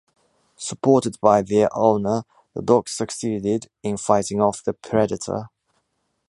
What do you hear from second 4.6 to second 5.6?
the predator.